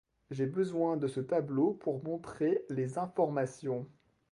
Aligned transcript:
J'ai 0.31 0.47
besoin 0.47 0.97
de 0.97 1.07
ce 1.07 1.19
tableau 1.19 1.73
pour 1.73 2.03
montrer 2.03 2.65
les 2.71 2.97
informations. 2.97 3.87